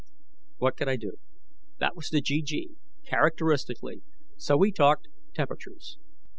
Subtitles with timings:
[0.57, 1.17] What could I do?
[1.79, 2.71] That was the GG,
[3.05, 4.01] characteristically,
[4.35, 5.99] so we talked temperatures.